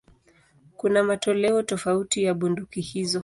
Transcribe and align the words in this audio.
Kuna 0.77 1.03
matoleo 1.03 1.63
tofauti 1.63 2.23
ya 2.23 2.33
bunduki 2.33 2.81
hizo. 2.81 3.19